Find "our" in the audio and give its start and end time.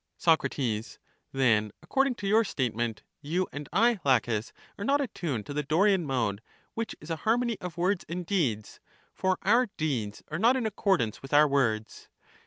9.43-9.67, 11.35-11.47